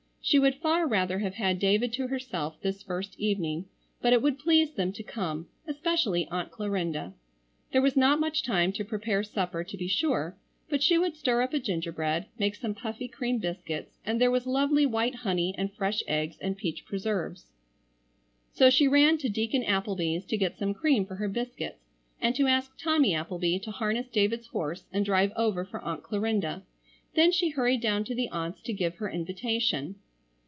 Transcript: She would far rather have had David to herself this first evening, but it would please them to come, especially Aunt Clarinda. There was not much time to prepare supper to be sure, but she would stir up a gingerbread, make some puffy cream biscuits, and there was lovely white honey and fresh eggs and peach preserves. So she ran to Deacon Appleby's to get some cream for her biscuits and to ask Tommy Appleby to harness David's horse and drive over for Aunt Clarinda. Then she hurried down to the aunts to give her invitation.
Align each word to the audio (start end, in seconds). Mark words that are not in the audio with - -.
She 0.23 0.37
would 0.37 0.55
far 0.61 0.85
rather 0.87 1.19
have 1.19 1.33
had 1.33 1.57
David 1.57 1.91
to 1.93 2.07
herself 2.07 2.61
this 2.61 2.83
first 2.83 3.19
evening, 3.19 3.65
but 4.03 4.13
it 4.13 4.21
would 4.21 4.37
please 4.37 4.71
them 4.75 4.93
to 4.93 5.01
come, 5.01 5.47
especially 5.65 6.27
Aunt 6.27 6.51
Clarinda. 6.51 7.15
There 7.71 7.81
was 7.81 7.97
not 7.97 8.19
much 8.19 8.43
time 8.43 8.71
to 8.73 8.85
prepare 8.85 9.23
supper 9.23 9.63
to 9.63 9.75
be 9.75 9.87
sure, 9.87 10.37
but 10.69 10.83
she 10.83 10.95
would 10.97 11.17
stir 11.17 11.41
up 11.41 11.55
a 11.55 11.59
gingerbread, 11.59 12.27
make 12.37 12.53
some 12.53 12.75
puffy 12.75 13.07
cream 13.07 13.39
biscuits, 13.39 13.97
and 14.05 14.21
there 14.21 14.29
was 14.29 14.45
lovely 14.45 14.85
white 14.85 15.15
honey 15.15 15.55
and 15.57 15.73
fresh 15.73 16.03
eggs 16.07 16.37
and 16.39 16.55
peach 16.55 16.85
preserves. 16.85 17.47
So 18.53 18.69
she 18.69 18.87
ran 18.87 19.17
to 19.17 19.27
Deacon 19.27 19.63
Appleby's 19.63 20.23
to 20.27 20.37
get 20.37 20.55
some 20.55 20.75
cream 20.75 21.03
for 21.07 21.15
her 21.15 21.27
biscuits 21.29 21.81
and 22.21 22.35
to 22.35 22.45
ask 22.47 22.77
Tommy 22.77 23.15
Appleby 23.15 23.57
to 23.57 23.71
harness 23.71 24.07
David's 24.07 24.47
horse 24.47 24.85
and 24.93 25.03
drive 25.03 25.33
over 25.35 25.65
for 25.65 25.81
Aunt 25.81 26.03
Clarinda. 26.03 26.61
Then 27.15 27.31
she 27.31 27.49
hurried 27.49 27.81
down 27.81 28.03
to 28.03 28.13
the 28.13 28.29
aunts 28.29 28.61
to 28.61 28.71
give 28.71 28.97
her 28.97 29.09
invitation. 29.09 29.95